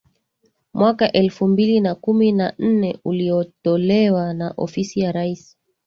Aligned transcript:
mwaka 0.73 1.11
elfu 1.11 1.47
mbili 1.47 1.79
na 1.79 1.95
kumi 1.95 2.31
na 2.31 2.53
nne 2.59 2.99
uliotolewa 3.05 4.33
na 4.33 4.53
Ofisi 4.57 4.99
ya 4.99 5.11
Raisi 5.11 5.57